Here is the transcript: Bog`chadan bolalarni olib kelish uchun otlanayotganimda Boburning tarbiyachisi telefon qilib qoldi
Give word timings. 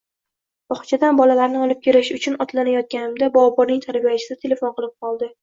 Bog`chadan 0.71 1.19
bolalarni 1.19 1.61
olib 1.65 1.83
kelish 1.87 2.09
uchun 2.21 2.39
otlanayotganimda 2.47 3.31
Boburning 3.37 3.85
tarbiyachisi 3.87 4.41
telefon 4.47 4.77
qilib 4.83 4.99
qoldi 5.05 5.31